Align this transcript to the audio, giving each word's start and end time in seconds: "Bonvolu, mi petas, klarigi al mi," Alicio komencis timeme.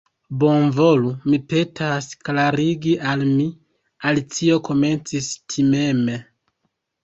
"Bonvolu, 0.43 1.11
mi 1.31 1.39
petas, 1.51 2.07
klarigi 2.29 2.95
al 3.11 3.27
mi," 3.35 3.47
Alicio 4.13 4.61
komencis 4.73 5.33
timeme. 5.53 6.21